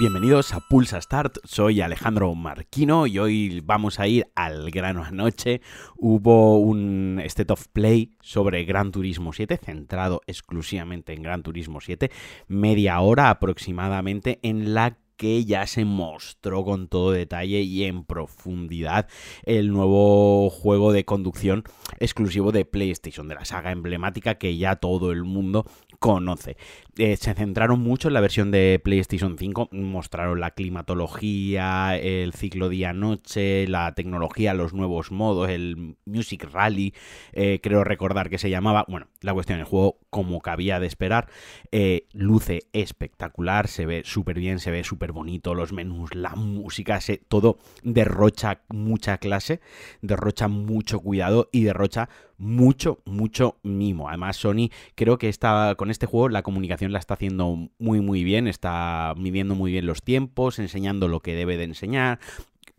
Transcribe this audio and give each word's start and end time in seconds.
Bienvenidos 0.00 0.54
a 0.54 0.60
Pulsa 0.60 0.98
Start, 0.98 1.40
soy 1.44 1.82
Alejandro 1.82 2.34
Marquino 2.34 3.06
y 3.06 3.18
hoy 3.18 3.60
vamos 3.60 4.00
a 4.00 4.08
ir 4.08 4.28
al 4.34 4.70
grano 4.70 5.04
anoche. 5.04 5.60
Hubo 5.98 6.58
un 6.58 7.20
State 7.26 7.52
of 7.52 7.68
Play 7.68 8.16
sobre 8.22 8.64
Gran 8.64 8.92
Turismo 8.92 9.34
7, 9.34 9.58
centrado 9.62 10.22
exclusivamente 10.26 11.12
en 11.12 11.22
Gran 11.22 11.42
Turismo 11.42 11.82
7, 11.82 12.10
media 12.48 12.98
hora 13.00 13.28
aproximadamente 13.28 14.38
en 14.42 14.72
la 14.72 14.96
que 15.20 15.44
ya 15.44 15.66
se 15.66 15.84
mostró 15.84 16.64
con 16.64 16.88
todo 16.88 17.10
detalle 17.10 17.60
y 17.60 17.84
en 17.84 18.04
profundidad 18.04 19.06
el 19.42 19.70
nuevo 19.70 20.48
juego 20.48 20.94
de 20.94 21.04
conducción 21.04 21.64
exclusivo 21.98 22.52
de 22.52 22.64
PlayStation, 22.64 23.28
de 23.28 23.34
la 23.34 23.44
saga 23.44 23.70
emblemática 23.70 24.36
que 24.36 24.56
ya 24.56 24.76
todo 24.76 25.12
el 25.12 25.24
mundo 25.24 25.66
conoce. 26.00 26.56
Eh, 26.98 27.16
se 27.16 27.34
centraron 27.34 27.80
mucho 27.80 28.08
en 28.08 28.14
la 28.14 28.20
versión 28.20 28.50
de 28.50 28.80
PlayStation 28.82 29.36
5, 29.38 29.68
mostraron 29.70 30.40
la 30.40 30.50
climatología, 30.50 31.96
el 31.96 32.32
ciclo 32.32 32.68
día-noche, 32.68 33.66
la 33.68 33.94
tecnología, 33.94 34.54
los 34.54 34.72
nuevos 34.72 35.12
modos, 35.12 35.50
el 35.50 35.96
Music 36.06 36.48
Rally, 36.50 36.94
eh, 37.32 37.60
creo 37.62 37.84
recordar 37.84 38.28
que 38.30 38.38
se 38.38 38.50
llamaba. 38.50 38.86
Bueno, 38.88 39.08
la 39.20 39.34
cuestión 39.34 39.58
del 39.58 39.66
juego, 39.66 39.98
como 40.08 40.40
cabía 40.40 40.80
de 40.80 40.86
esperar, 40.86 41.28
eh, 41.70 42.08
luce 42.12 42.62
espectacular, 42.72 43.68
se 43.68 43.84
ve 43.86 44.02
súper 44.04 44.38
bien, 44.38 44.58
se 44.58 44.70
ve 44.70 44.84
súper 44.84 45.12
bonito, 45.12 45.54
los 45.54 45.72
menús, 45.72 46.14
la 46.14 46.34
música, 46.34 47.00
se, 47.00 47.18
todo 47.18 47.58
derrocha 47.82 48.62
mucha 48.68 49.18
clase, 49.18 49.60
derrocha 50.00 50.48
mucho 50.48 51.00
cuidado 51.00 51.50
y 51.52 51.62
derrocha 51.62 52.08
mucho, 52.40 53.00
mucho 53.04 53.58
mimo. 53.62 54.08
Además, 54.08 54.36
Sony 54.36 54.70
creo 54.94 55.18
que 55.18 55.28
está 55.28 55.74
con 55.76 55.90
este 55.90 56.06
juego 56.06 56.30
la 56.30 56.42
comunicación 56.42 56.90
la 56.90 56.98
está 56.98 57.14
haciendo 57.14 57.68
muy, 57.78 58.00
muy 58.00 58.24
bien, 58.24 58.48
está 58.48 59.14
midiendo 59.16 59.54
muy 59.54 59.70
bien 59.70 59.86
los 59.86 60.02
tiempos, 60.02 60.58
enseñando 60.58 61.06
lo 61.06 61.20
que 61.20 61.34
debe 61.34 61.58
de 61.58 61.64
enseñar, 61.64 62.18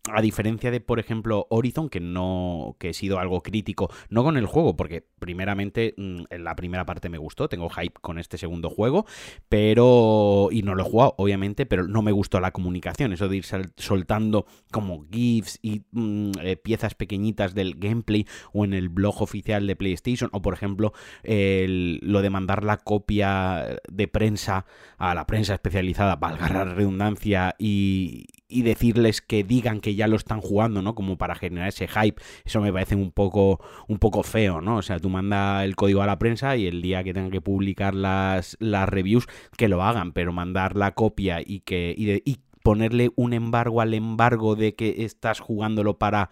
a 0.09 0.21
diferencia 0.21 0.71
de, 0.71 0.80
por 0.80 0.99
ejemplo, 0.99 1.45
Horizon, 1.49 1.89
que 1.89 1.99
no 1.99 2.75
que 2.80 2.89
he 2.89 2.94
sido 2.94 3.19
algo 3.19 3.44
crítico, 3.44 3.91
no 4.09 4.23
con 4.23 4.35
el 4.38 4.47
juego, 4.47 4.75
porque 4.75 5.05
primeramente 5.19 5.93
mm, 5.95 6.23
en 6.30 6.43
la 6.43 6.55
primera 6.55 6.85
parte 6.85 7.09
me 7.09 7.19
gustó, 7.19 7.47
tengo 7.47 7.69
hype 7.69 7.99
con 8.02 8.17
este 8.17 8.38
segundo 8.38 8.69
juego, 8.69 9.05
pero 9.47 10.49
y 10.52 10.63
no 10.63 10.73
lo 10.73 10.83
he 10.83 10.89
jugado, 10.89 11.13
obviamente, 11.17 11.66
pero 11.67 11.88
no 11.88 12.02
me 12.02 12.11
gustó 12.11 12.39
la 12.39 12.52
comunicación, 12.52 13.13
eso 13.13 13.30
de 13.30 13.38
ir 13.38 13.45
soltando 13.77 14.45
como 14.71 15.05
GIFs 15.11 15.59
y 15.61 15.83
mm, 15.91 16.31
eh, 16.41 16.58
piezas 16.58 16.95
pequeñitas 16.95 17.53
del 17.53 17.75
gameplay 17.75 18.25
o 18.53 18.65
en 18.65 18.73
el 18.73 18.89
blog 18.89 19.21
oficial 19.21 19.67
de 19.67 19.75
PlayStation, 19.75 20.30
o 20.33 20.41
por 20.41 20.53
ejemplo, 20.53 20.93
lo 21.23 22.21
de 22.21 22.30
mandar 22.30 22.63
la 22.63 22.77
copia 22.77 23.80
de 23.89 24.08
prensa 24.08 24.65
a 24.97 25.13
la 25.13 25.27
prensa 25.27 25.53
especializada, 25.53 26.15
valga 26.15 26.49
la 26.49 26.65
redundancia, 26.65 27.55
y, 27.59 28.25
y 28.52 28.63
decirles 28.63 29.21
que 29.21 29.44
digan 29.44 29.80
que 29.80 29.95
ya 29.95 30.07
lo 30.07 30.16
están 30.16 30.41
jugando, 30.41 30.81
¿no? 30.81 30.95
Como 30.95 31.17
para 31.17 31.35
generar 31.35 31.69
ese 31.69 31.88
hype. 31.88 32.21
Eso 32.45 32.61
me 32.61 32.73
parece 32.73 32.95
un 32.95 33.11
poco, 33.11 33.59
un 33.88 33.97
poco 33.97 34.23
feo, 34.23 34.61
¿no? 34.61 34.77
O 34.77 34.81
sea, 34.81 34.99
tú 34.99 35.09
manda 35.09 35.63
el 35.63 35.75
código 35.75 36.02
a 36.02 36.08
la 36.08 36.19
prensa 36.19 36.55
y 36.58 36.67
el 36.67 36.81
día 36.81 37.03
que 37.03 37.13
tengan 37.13 37.31
que 37.31 37.41
publicar 37.41 37.95
las, 37.95 38.58
las 38.59 38.88
reviews, 38.89 39.27
que 39.58 39.67
lo 39.67 39.83
hagan, 39.83 40.11
pero 40.11 40.33
mandar 40.33 40.75
la 40.75 40.91
copia 40.91 41.41
y 41.45 41.61
que 41.61 41.95
y, 41.97 42.39
ponerle 42.61 43.11
un 43.16 43.33
embargo 43.33 43.81
al 43.81 43.93
embargo 43.93 44.55
de 44.55 44.75
que 44.75 45.03
estás 45.03 45.39
jugándolo 45.39 45.97
para, 45.97 46.30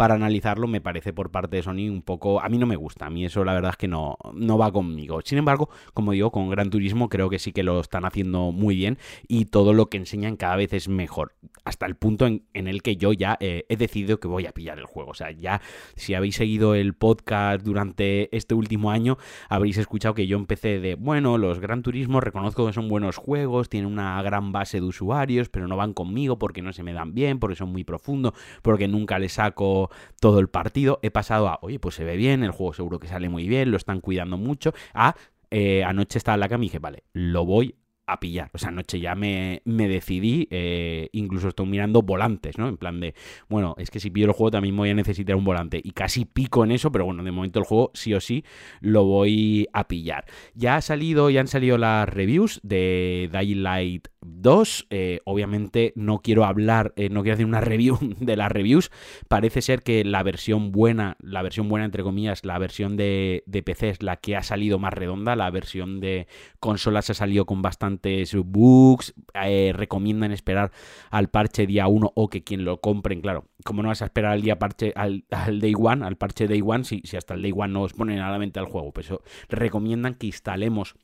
para 0.00 0.14
analizarlo 0.14 0.66
me 0.66 0.80
parece 0.80 1.12
por 1.12 1.30
parte 1.30 1.56
de 1.56 1.62
Sony 1.62 1.90
un 1.90 2.00
poco... 2.00 2.40
A 2.40 2.48
mí 2.48 2.56
no 2.56 2.66
me 2.66 2.76
gusta, 2.76 3.04
a 3.04 3.10
mí 3.10 3.26
eso 3.26 3.44
la 3.44 3.52
verdad 3.52 3.72
es 3.72 3.76
que 3.76 3.86
no, 3.86 4.16
no 4.32 4.56
va 4.56 4.72
conmigo. 4.72 5.20
Sin 5.22 5.36
embargo, 5.36 5.68
como 5.92 6.12
digo, 6.12 6.32
con 6.32 6.48
Gran 6.48 6.70
Turismo 6.70 7.10
creo 7.10 7.28
que 7.28 7.38
sí 7.38 7.52
que 7.52 7.62
lo 7.62 7.78
están 7.80 8.06
haciendo 8.06 8.50
muy 8.50 8.76
bien 8.76 8.96
y 9.28 9.44
todo 9.44 9.74
lo 9.74 9.90
que 9.90 9.98
enseñan 9.98 10.36
cada 10.36 10.56
vez 10.56 10.72
es 10.72 10.88
mejor. 10.88 11.34
Hasta 11.66 11.84
el 11.84 11.96
punto 11.96 12.26
en, 12.26 12.42
el 12.54 12.80
que 12.80 12.96
yo 12.96 13.12
ya 13.12 13.36
eh, 13.40 13.66
he 13.68 13.76
decidido 13.76 14.18
que 14.20 14.26
voy 14.26 14.46
a 14.46 14.52
pillar 14.52 14.78
el 14.78 14.86
juego. 14.86 15.10
O 15.10 15.14
sea, 15.14 15.32
ya 15.32 15.60
si 15.96 16.14
habéis 16.14 16.36
seguido 16.36 16.74
el 16.74 16.94
podcast 16.94 17.62
durante 17.62 18.34
este 18.34 18.54
último 18.54 18.90
año, 18.90 19.18
habréis 19.50 19.76
escuchado 19.76 20.14
que 20.14 20.26
yo 20.26 20.38
empecé 20.38 20.80
de, 20.80 20.94
bueno, 20.94 21.36
los 21.36 21.60
Gran 21.60 21.82
Turismo 21.82 22.22
reconozco 22.22 22.66
que 22.66 22.72
son 22.72 22.88
buenos 22.88 23.18
juegos, 23.18 23.68
tienen 23.68 23.92
una 23.92 24.22
gran 24.22 24.50
base 24.50 24.80
de 24.80 24.86
usuarios, 24.86 25.50
pero 25.50 25.68
no 25.68 25.76
van 25.76 25.92
conmigo 25.92 26.38
porque 26.38 26.62
no 26.62 26.72
se 26.72 26.82
me 26.82 26.94
dan 26.94 27.12
bien, 27.12 27.38
porque 27.38 27.56
son 27.56 27.70
muy 27.70 27.84
profundos, 27.84 28.32
porque 28.62 28.88
nunca 28.88 29.18
les 29.18 29.34
saco 29.34 29.89
todo 30.20 30.38
el 30.38 30.48
partido, 30.48 30.98
he 31.02 31.10
pasado 31.10 31.48
a, 31.48 31.58
oye, 31.62 31.78
pues 31.78 31.94
se 31.94 32.04
ve 32.04 32.16
bien, 32.16 32.42
el 32.42 32.50
juego 32.50 32.72
seguro 32.72 32.98
que 32.98 33.08
sale 33.08 33.28
muy 33.28 33.48
bien, 33.48 33.70
lo 33.70 33.76
están 33.76 34.00
cuidando 34.00 34.36
mucho, 34.36 34.72
a 34.94 35.14
eh, 35.50 35.82
anoche 35.84 36.18
estaba 36.18 36.34
en 36.34 36.40
la 36.40 36.48
cama 36.48 36.64
y 36.64 36.68
dije, 36.68 36.78
vale, 36.78 37.04
lo 37.12 37.44
voy 37.44 37.74
a 38.12 38.20
pillar. 38.20 38.50
O 38.52 38.58
sea, 38.58 38.68
anoche 38.68 39.00
ya 39.00 39.14
me, 39.14 39.62
decidí, 39.64 40.48
eh, 40.50 41.08
incluso 41.12 41.48
estoy 41.48 41.66
mirando 41.66 42.02
volantes, 42.02 42.58
¿no? 42.58 42.68
En 42.68 42.76
plan 42.76 43.00
de, 43.00 43.14
bueno, 43.48 43.74
es 43.78 43.90
que 43.90 44.00
si 44.00 44.10
pillo 44.10 44.26
el 44.26 44.32
juego 44.32 44.50
también 44.50 44.76
voy 44.76 44.90
a 44.90 44.94
necesitar 44.94 45.36
un 45.36 45.44
volante. 45.44 45.80
Y 45.82 45.92
casi 45.92 46.24
pico 46.24 46.64
en 46.64 46.72
eso, 46.72 46.90
pero 46.92 47.04
bueno, 47.04 47.22
de 47.22 47.30
momento 47.30 47.58
el 47.58 47.64
juego 47.64 47.90
sí 47.94 48.14
o 48.14 48.20
sí 48.20 48.44
lo 48.80 49.04
voy 49.04 49.68
a 49.72 49.88
pillar. 49.88 50.24
Ya 50.54 50.76
ha 50.76 50.80
salido, 50.80 51.30
ya 51.30 51.40
han 51.40 51.48
salido 51.48 51.78
las 51.78 52.08
reviews 52.08 52.60
de 52.62 53.30
Dying 53.32 53.62
Light 53.62 54.08
2. 54.20 54.86
Eh, 54.90 55.20
obviamente 55.24 55.92
no 55.96 56.18
quiero 56.18 56.44
hablar, 56.44 56.92
eh, 56.96 57.08
no 57.08 57.22
quiero 57.22 57.34
hacer 57.34 57.46
una 57.46 57.60
review 57.60 57.98
de 58.20 58.36
las 58.36 58.50
reviews. 58.50 58.90
Parece 59.28 59.62
ser 59.62 59.82
que 59.82 60.04
la 60.04 60.22
versión 60.22 60.72
buena, 60.72 61.16
la 61.20 61.42
versión 61.42 61.68
buena 61.68 61.84
entre 61.84 62.02
comillas, 62.02 62.44
la 62.44 62.58
versión 62.58 62.96
de, 62.96 63.42
de 63.46 63.62
PC 63.62 63.90
es 63.90 64.02
la 64.02 64.16
que 64.16 64.36
ha 64.36 64.42
salido 64.42 64.78
más 64.78 64.92
redonda. 64.92 65.36
La 65.36 65.50
versión 65.50 66.00
de 66.00 66.26
consolas 66.58 67.10
ha 67.10 67.14
salido 67.14 67.46
con 67.46 67.62
bastantes 68.00 68.34
bugs. 68.34 69.14
Eh, 69.34 69.72
recomiendan 69.74 70.32
esperar 70.32 70.70
al 71.10 71.28
parche 71.28 71.66
día 71.66 71.86
1 71.86 72.12
o 72.14 72.28
que 72.28 72.42
quien 72.42 72.64
lo 72.64 72.80
compren, 72.80 73.20
claro, 73.20 73.46
como 73.64 73.82
no 73.82 73.88
vas 73.88 74.02
a 74.02 74.06
esperar 74.06 74.32
al 74.32 74.42
día 74.42 74.58
parche, 74.58 74.92
al, 74.96 75.24
day 75.60 75.74
one, 75.76 76.04
al 76.04 76.16
parche 76.16 76.46
day 76.48 76.62
one, 76.64 76.84
si, 76.84 77.02
si 77.04 77.16
hasta 77.16 77.34
el 77.34 77.42
day 77.42 77.52
one 77.54 77.72
no 77.72 77.82
os 77.82 77.92
ponen 77.92 78.20
a 78.20 78.30
la 78.30 78.38
mente 78.38 78.58
al 78.58 78.66
juego, 78.66 78.92
pues 78.92 79.06
eso, 79.06 79.22
recomiendan 79.48 80.14
que 80.14 80.26
instalemos 80.26 80.96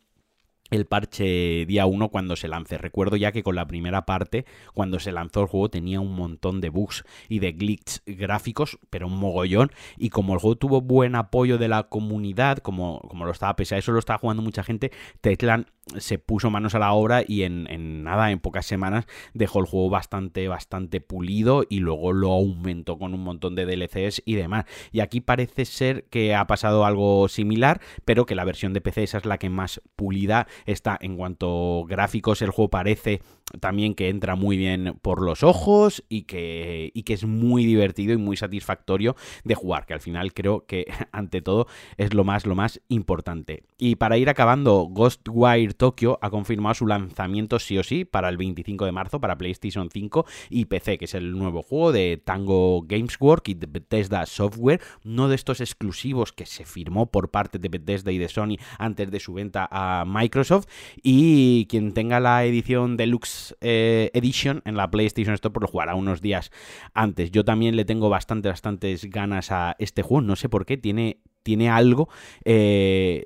el 0.71 0.85
parche 0.87 1.65
día 1.67 1.87
1 1.87 2.09
cuando 2.09 2.35
se 2.35 2.49
lance. 2.49 2.77
Recuerdo 2.77 3.17
ya 3.17 3.31
que 3.31 3.45
con 3.45 3.55
la 3.55 3.69
primera 3.69 4.05
parte, 4.05 4.47
cuando 4.75 4.99
se 4.99 5.13
lanzó 5.13 5.43
el 5.43 5.47
juego, 5.47 5.69
tenía 5.69 6.01
un 6.01 6.17
montón 6.17 6.61
de 6.61 6.71
bugs 6.71 7.05
y 7.29 7.39
de 7.39 7.53
glitches 7.53 8.03
gráficos, 8.05 8.79
pero 8.91 9.07
un 9.07 9.17
mogollón. 9.17 9.71
Y 9.97 10.11
como 10.11 10.35
el 10.35 10.41
juego 10.41 10.57
tuvo 10.57 10.81
buen 10.81 11.15
apoyo 11.15 11.57
de 11.59 11.69
la 11.69 11.85
comunidad, 11.85 12.59
como, 12.59 13.01
como 13.09 13.25
lo 13.25 13.31
estaba, 13.31 13.55
pese 13.55 13.77
a 13.77 13.79
eso 13.79 13.93
lo 13.93 14.01
estaba 14.01 14.19
jugando 14.19 14.43
mucha 14.43 14.65
gente, 14.65 14.91
Techland 15.21 15.67
se 15.99 16.19
puso 16.19 16.51
manos 16.51 16.75
a 16.75 16.79
la 16.79 16.93
obra 16.93 17.23
y 17.27 17.43
en, 17.43 18.03
nada, 18.03 18.31
en 18.31 18.41
pocas 18.41 18.67
semanas, 18.67 19.07
dejó 19.35 19.61
el 19.61 19.67
juego 19.67 19.89
bastante, 19.89 20.49
bastante 20.49 21.01
pulido 21.01 21.65
y 21.69 21.79
luego 21.79 22.13
lo 22.13 22.33
aumentó 22.33 22.99
con 22.99 23.15
un 23.15 23.23
montón 23.23 23.55
de 23.55 23.67
DLCs 23.67 24.23
y 24.25 24.35
demás. 24.35 24.65
Y 24.91 25.01
aquí 25.01 25.21
parece 25.21 25.65
ser 25.65 26.05
que 26.05 26.35
ha 26.35 26.47
pasado 26.47 26.85
algo 26.85 27.29
similar, 27.29 27.81
pero 28.05 28.27
que 28.27 28.35
la 28.35 28.45
versión 28.45 28.73
de 28.73 28.81
PC 28.81 29.05
esa 29.05 29.19
es 29.19 29.27
la 29.27 29.39
que 29.39 29.49
más 29.49 29.81
pulida 29.95 30.49
está 30.67 30.99
en 31.01 31.17
cuanto 31.17 31.85
gráficos. 31.89 32.43
El 32.43 32.51
juego 32.51 32.71
parece 32.71 33.21
también 33.61 33.95
que 33.95 34.09
entra 34.09 34.35
muy 34.35 34.57
bien 34.57 34.99
por 35.03 35.23
los 35.23 35.43
ojos 35.43 36.05
y 36.09 36.23
que, 36.23 36.91
y 36.95 37.05
que 37.05 37.15
es 37.15 37.25
muy 37.25 37.65
divertido 37.65 38.13
y 38.13 38.17
muy 38.17 38.37
satisfactorio 38.37 39.17
de 39.45 39.55
jugar, 39.55 39.87
que 39.87 39.95
al 39.95 40.01
final 40.01 40.33
creo 40.35 40.67
que 40.67 40.87
ante 41.13 41.43
todo 41.43 41.67
es 41.97 42.13
lo 42.13 42.25
más, 42.25 42.47
lo 42.47 42.55
más 42.55 42.81
importante. 42.89 43.63
Y 43.79 43.97
para 43.97 44.19
ir 44.19 44.29
acabando, 44.29 44.89
Ghostwire 44.91 45.75
Tokyo 45.75 46.19
ha 46.23 46.31
confirmado 46.31 46.75
su 46.75 46.87
lanzamiento 46.87 47.59
sí 47.59 47.79
o 47.79 47.85
sí 47.85 48.05
para 48.05 48.29
el 48.29 48.37
25 48.37 48.85
de 48.85 48.93
marzo 48.93 49.21
para 49.21 49.39
PlayStation 49.39 49.89
5 49.91 50.27
y 50.51 50.65
PC, 50.67 50.99
que 50.99 51.05
es 51.05 51.15
el 51.15 51.33
nuevo 51.33 51.63
juego 51.63 51.93
de 51.93 52.21
Tango 52.23 52.83
Games 52.83 53.17
Work 53.21 53.49
y 53.49 53.55
de 53.55 53.67
Bethesda 53.67 54.27
Software, 54.27 54.81
uno 55.05 55.29
de 55.29 55.37
estos 55.37 55.61
exclusivos 55.61 56.33
que 56.33 56.47
se 56.47 56.65
firmó 56.65 57.11
por 57.11 57.31
parte 57.31 57.59
de 57.59 57.69
Bethesda 57.69 58.11
y 58.11 58.19
de 58.19 58.29
Sony 58.29 58.57
antes 58.79 59.11
de 59.11 59.21
su 59.21 59.35
venta 59.35 59.69
a 59.71 60.05
Microsoft 60.07 60.67
y 61.03 61.67
quien 61.67 61.93
tenga 61.93 62.19
la 62.21 62.45
edición 62.45 62.97
Deluxe 62.97 63.36
eh, 63.61 64.11
Edition 64.15 64.63
en 64.65 64.77
la 64.77 64.91
PlayStation 64.91 65.35
Store 65.35 65.53
pues 65.53 65.63
lo 65.63 65.69
jugará 65.69 65.95
unos 65.95 66.21
días 66.21 66.51
antes. 66.95 67.31
Yo 67.31 67.45
también 67.45 67.77
le 67.77 67.85
tengo 67.85 68.09
bastante, 68.09 68.49
bastantes 68.49 69.09
ganas 69.11 69.51
a 69.53 69.77
este 69.79 70.03
juego, 70.03 70.23
no 70.23 70.37
sé 70.37 70.49
por 70.49 70.67
qué, 70.67 70.77
tiene 70.77 71.21
tiene 71.43 71.71
algo, 71.71 72.09
eh, 72.45 73.25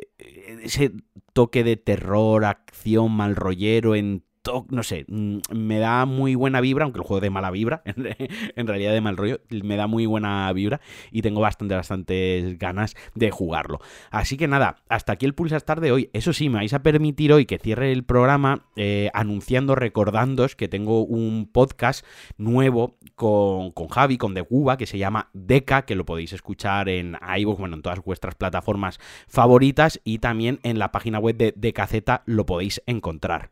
ese 0.63 0.93
toque 1.33 1.65
de 1.65 1.79
terror, 1.79 2.45
acción, 2.45 3.13
mal 3.13 3.35
rollero 3.35 3.95
en 3.95 4.25
no 4.69 4.83
sé, 4.83 5.05
mm, 5.09 5.39
me 5.53 5.79
da 5.79 6.05
muy 6.07 6.35
buena 6.35 6.61
vibra, 6.61 6.85
aunque 6.85 6.99
el 6.99 7.05
juego 7.05 7.21
de 7.21 7.31
mala 7.31 7.51
vibra, 7.51 7.83
en 7.87 8.67
realidad 8.67 8.93
de 8.93 9.01
mal 9.01 9.17
rollo, 9.17 9.41
me 9.51 9.77
da 9.77 9.87
muy 9.87 10.07
buena 10.07 10.53
vibra 10.53 10.81
y 11.11 11.23
tengo 11.23 11.41
bastante, 11.41 11.75
bastantes 11.75 12.59
ganas 12.59 12.97
de 13.15 13.31
jugarlo. 13.31 13.81
Así 14.11 14.37
que 14.37 14.49
nada, 14.49 14.77
hasta 14.89 15.13
aquí 15.13 15.27
el 15.27 15.35
Pulsar 15.35 15.81
de 15.81 15.93
hoy. 15.93 16.11
Eso 16.13 16.33
sí, 16.33 16.49
me 16.49 16.57
vais 16.57 16.73
a 16.73 16.83
permitir 16.83 17.33
hoy 17.33 17.47
que 17.47 17.59
cierre 17.59 17.93
el 17.93 18.05
programa 18.05 18.67
eh, 18.77 19.11
anunciando, 19.15 19.75
recordándoos 19.75 20.57
que 20.57 20.69
tengo 20.69 21.05
un 21.05 21.49
podcast 21.53 22.05
nuevo 22.39 22.97
con, 23.15 23.71
con 23.73 23.89
Javi, 23.89 24.19
con 24.19 24.35
The 24.35 24.43
Cuba, 24.43 24.77
que 24.77 24.87
se 24.87 24.99
llama 24.99 25.31
Deca, 25.33 25.83
que 25.83 25.95
lo 25.95 26.05
podéis 26.05 26.33
escuchar 26.33 26.89
en 26.89 27.17
iVoox, 27.39 27.59
bueno, 27.59 27.77
en 27.77 27.83
todas 27.83 28.03
vuestras 28.03 28.35
plataformas 28.35 28.99
favoritas 29.29 30.01
y 30.05 30.19
también 30.19 30.59
en 30.63 30.79
la 30.79 30.93
página 30.93 31.19
web 31.19 31.37
de 31.37 31.53
DKZ 31.57 32.23
lo 32.27 32.47
podéis 32.47 32.83
encontrar. 32.87 33.51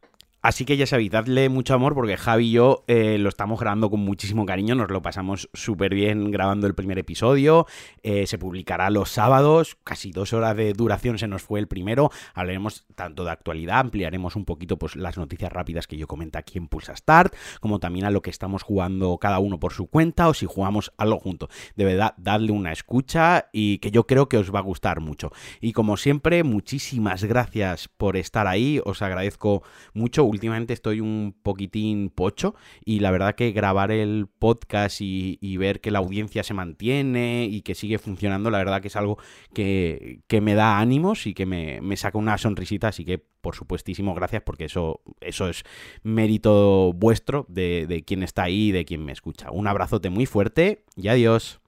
Así 0.48 0.64
que 0.64 0.78
ya 0.78 0.86
sabéis, 0.86 1.10
dadle 1.10 1.50
mucho 1.50 1.74
amor 1.74 1.92
porque 1.92 2.16
Javi 2.16 2.46
y 2.46 2.52
yo 2.52 2.82
eh, 2.86 3.18
lo 3.18 3.28
estamos 3.28 3.60
grabando 3.60 3.90
con 3.90 4.00
muchísimo 4.00 4.46
cariño, 4.46 4.74
nos 4.74 4.90
lo 4.90 5.02
pasamos 5.02 5.50
súper 5.52 5.94
bien 5.94 6.30
grabando 6.30 6.66
el 6.66 6.74
primer 6.74 6.98
episodio, 6.98 7.66
eh, 8.02 8.26
se 8.26 8.38
publicará 8.38 8.88
los 8.88 9.10
sábados, 9.10 9.76
casi 9.84 10.10
dos 10.10 10.32
horas 10.32 10.56
de 10.56 10.72
duración 10.72 11.18
se 11.18 11.28
nos 11.28 11.42
fue 11.42 11.60
el 11.60 11.68
primero, 11.68 12.10
hablaremos 12.32 12.86
tanto 12.94 13.24
de 13.24 13.30
actualidad, 13.30 13.80
ampliaremos 13.80 14.36
un 14.36 14.46
poquito 14.46 14.78
pues, 14.78 14.96
las 14.96 15.18
noticias 15.18 15.52
rápidas 15.52 15.86
que 15.86 15.98
yo 15.98 16.06
comento 16.06 16.38
aquí 16.38 16.56
en 16.56 16.68
Pulsa 16.68 16.96
Start, 16.96 17.36
como 17.60 17.78
también 17.78 18.06
a 18.06 18.10
lo 18.10 18.22
que 18.22 18.30
estamos 18.30 18.62
jugando 18.62 19.18
cada 19.18 19.40
uno 19.40 19.60
por 19.60 19.74
su 19.74 19.88
cuenta 19.88 20.28
o 20.28 20.32
si 20.32 20.46
jugamos 20.46 20.94
algo 20.96 21.18
junto. 21.18 21.50
De 21.76 21.84
verdad, 21.84 22.14
dadle 22.16 22.52
una 22.52 22.72
escucha 22.72 23.50
y 23.52 23.80
que 23.80 23.90
yo 23.90 24.06
creo 24.06 24.30
que 24.30 24.38
os 24.38 24.50
va 24.50 24.60
a 24.60 24.62
gustar 24.62 25.00
mucho. 25.00 25.30
Y 25.60 25.74
como 25.74 25.98
siempre, 25.98 26.42
muchísimas 26.42 27.22
gracias 27.24 27.88
por 27.88 28.16
estar 28.16 28.46
ahí, 28.46 28.80
os 28.82 29.02
agradezco 29.02 29.62
mucho 29.92 30.24
últimamente 30.38 30.72
estoy 30.72 31.00
un 31.00 31.34
poquitín 31.42 32.10
pocho 32.10 32.54
y 32.84 33.00
la 33.00 33.10
verdad 33.10 33.34
que 33.34 33.50
grabar 33.50 33.90
el 33.90 34.28
podcast 34.38 35.00
y, 35.00 35.56
ver 35.58 35.80
que 35.80 35.90
la 35.90 35.98
audiencia 35.98 36.44
se 36.44 36.54
mantiene 36.54 37.48
y 37.50 37.62
que 37.62 37.74
sigue 37.74 37.98
funcionando, 37.98 38.48
la 38.50 38.58
verdad 38.58 38.80
que 38.80 38.86
es 38.86 38.94
algo 38.94 39.18
que, 39.52 40.20
me 40.40 40.54
da 40.54 40.78
ánimos 40.78 41.26
y 41.26 41.34
que 41.34 41.44
me, 41.46 41.96
saca 41.96 42.16
una 42.16 42.38
sonrisita, 42.38 42.88
así 42.88 43.04
que 43.04 43.18
por 43.18 43.56
supuestísimo 43.56 44.14
gracias 44.14 44.42
porque 44.42 44.66
eso, 44.66 45.00
eso 45.20 45.48
es 45.48 45.64
mérito 46.04 46.92
vuestro 46.92 47.44
de, 47.48 47.86
de 47.88 48.04
quien 48.04 48.22
está 48.22 48.44
ahí 48.44 48.68
y 48.68 48.72
de 48.72 48.84
quien 48.84 49.04
me 49.04 49.10
escucha. 49.10 49.50
Un 49.50 49.66
abrazote 49.66 50.10
muy 50.10 50.26
fuerte 50.26 50.84
y 50.94 51.08
adiós. 51.08 51.60